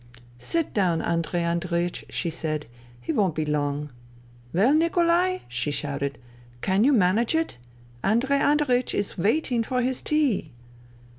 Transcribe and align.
"Sit 0.51 0.73
down, 0.73 0.99
Andrei 1.03 1.43
Andreiech," 1.43 2.05
she 2.09 2.31
said," 2.31 2.65
he 3.03 3.11
won't 3.13 3.35
be 3.35 3.45
long. 3.45 3.91
Well, 4.51 4.73
Nikolai," 4.73 5.41
she 5.47 5.69
shouted, 5.69 6.17
"can 6.61 6.83
you 6.83 6.91
manage 6.91 7.35
it? 7.35 7.57
Andrei 8.03 8.39
Andreiech 8.39 8.95
is 8.95 9.15
waiting 9.15 9.61
for 9.61 9.83
his 9.83 10.01
tea." 10.01 10.49